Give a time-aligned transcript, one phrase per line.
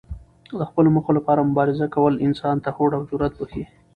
[0.59, 3.63] د خپلو موخو لپاره مبارزه کول انسان ته هوډ او جرات بښي.